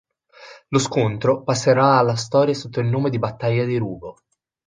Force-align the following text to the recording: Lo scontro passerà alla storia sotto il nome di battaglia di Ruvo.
Lo 0.69 0.79
scontro 0.79 1.43
passerà 1.43 1.99
alla 1.99 2.15
storia 2.15 2.55
sotto 2.55 2.79
il 2.79 2.87
nome 2.87 3.11
di 3.11 3.19
battaglia 3.19 3.65
di 3.65 3.77
Ruvo. 3.77 4.17